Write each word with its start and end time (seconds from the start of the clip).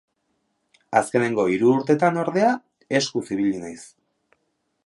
Azkenengo 0.99 1.45
hiru 1.51 1.69
urtetan, 1.73 2.19
ordea, 2.23 2.57
eskuz 3.01 3.25
ibili 3.37 3.55
naiz. 3.67 3.81